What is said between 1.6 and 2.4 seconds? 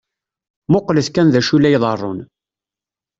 la iḍeṛṛun.